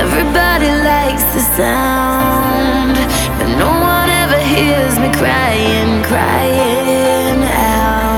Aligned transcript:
Everybody 0.00 0.70
likes 0.84 1.24
the 1.34 1.40
sound, 1.56 2.96
but 3.38 3.48
no 3.58 3.68
one 3.68 4.08
ever 4.22 4.38
hears 4.38 4.98
me 4.98 5.10
crying, 5.20 6.02
crying 6.04 7.42
out. 7.44 8.10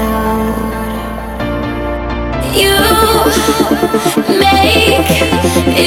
You 2.54 2.76
make 4.38 5.08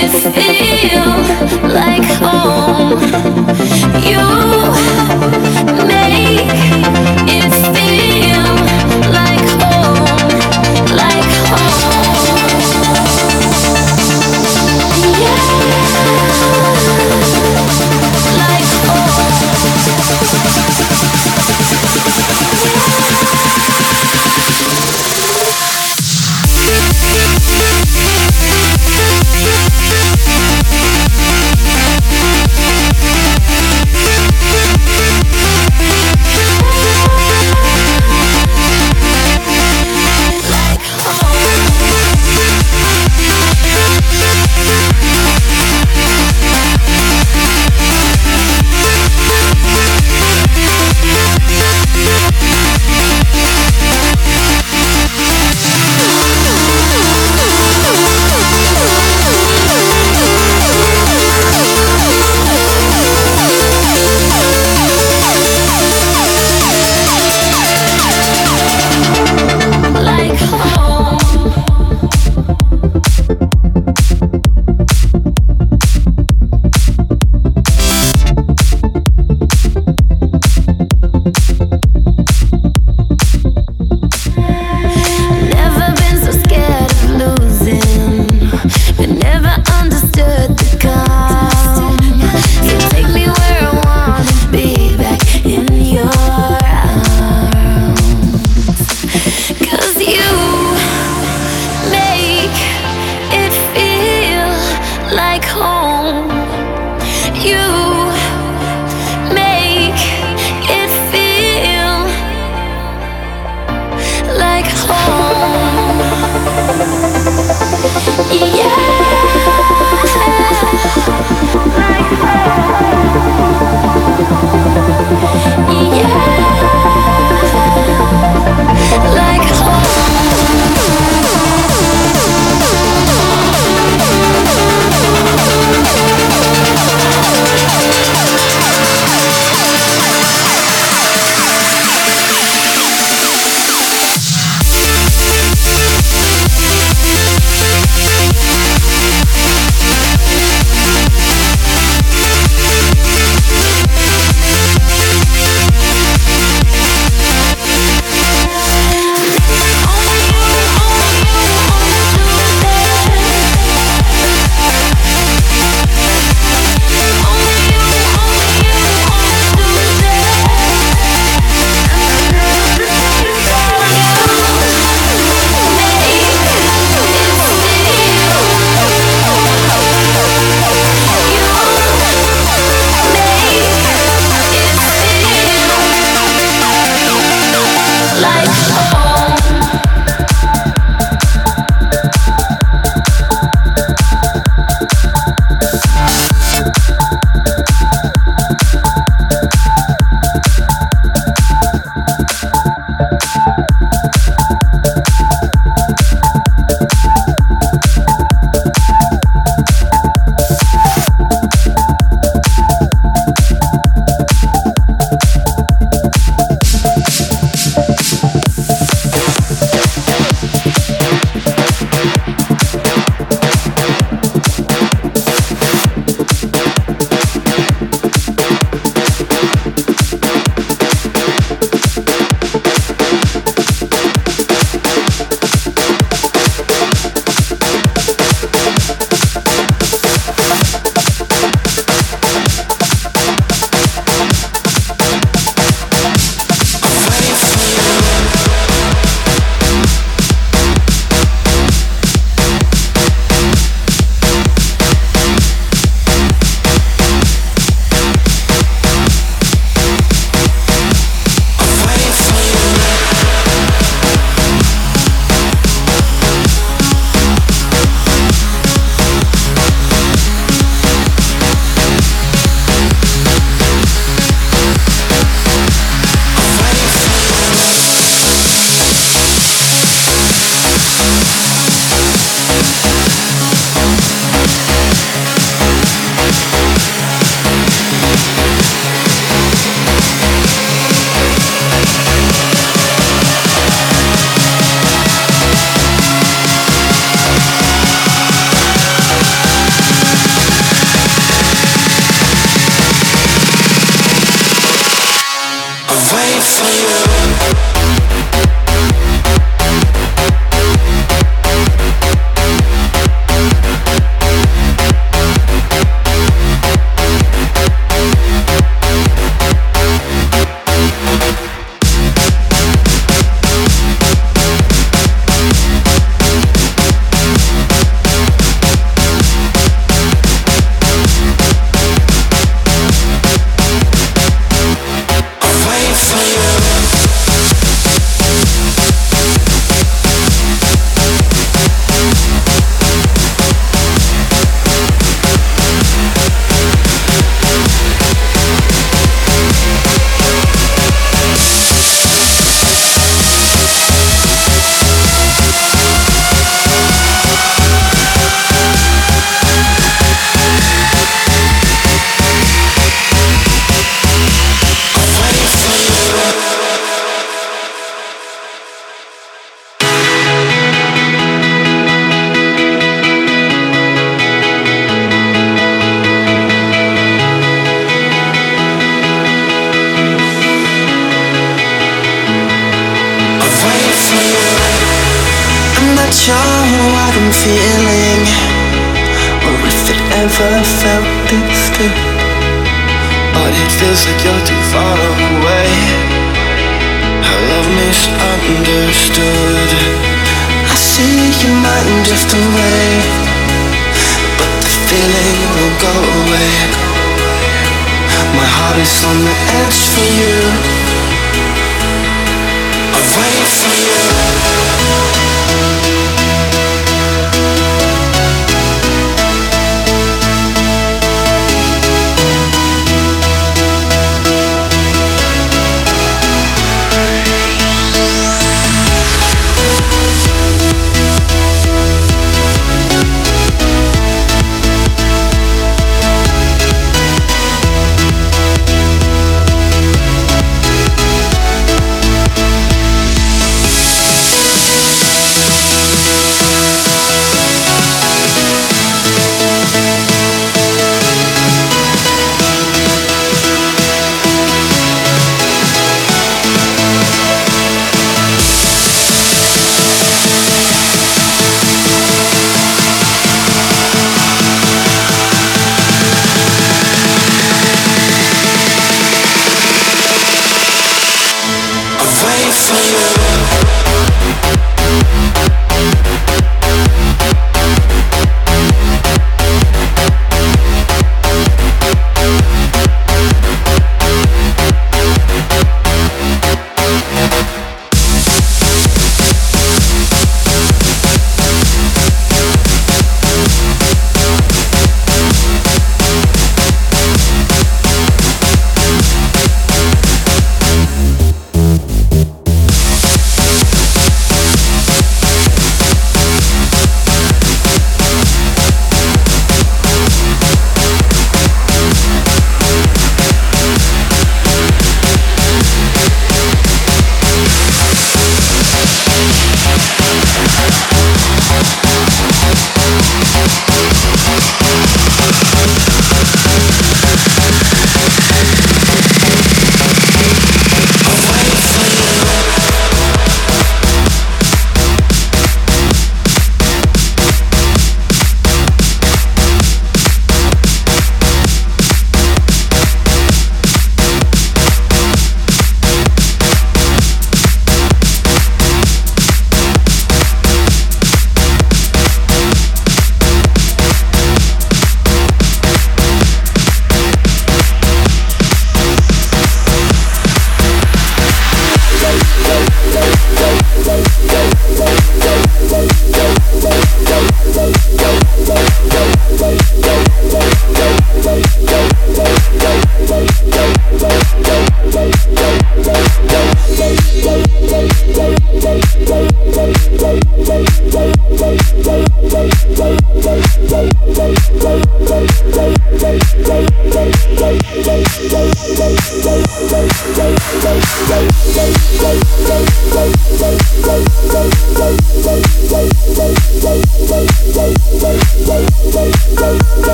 it 0.00 0.10
feel 0.34 1.10
like 1.72 2.08
home. 2.22 3.00
You 4.10 4.24
make 5.86 6.48
it 7.28 7.43